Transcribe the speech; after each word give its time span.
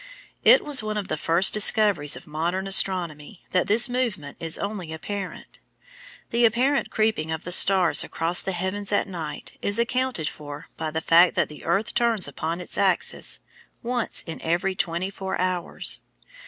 It 0.43 0.65
was 0.65 0.81
one 0.81 0.97
of 0.97 1.09
the 1.09 1.15
first 1.15 1.53
discoveries 1.53 2.15
of 2.15 2.25
modern 2.25 2.65
astronomy 2.65 3.41
that 3.51 3.67
this 3.67 3.87
movement 3.87 4.35
is 4.39 4.57
only 4.57 4.91
apparent. 4.91 5.59
The 6.31 6.43
apparent 6.43 6.89
creeping 6.89 7.29
of 7.29 7.43
the 7.43 7.51
stars 7.51 8.03
across 8.03 8.41
the 8.41 8.51
heavens 8.51 8.91
at 8.91 9.07
night 9.07 9.59
is 9.61 9.77
accounted 9.77 10.27
for 10.27 10.69
by 10.75 10.89
the 10.89 11.01
fact 11.01 11.35
that 11.35 11.49
the 11.49 11.63
earth 11.65 11.93
turns 11.93 12.27
upon 12.27 12.59
its 12.59 12.79
axis 12.79 13.41
once 13.83 14.23
in 14.25 14.41
every 14.41 14.73
twenty 14.73 15.11
four 15.11 15.39
hours. 15.39 16.01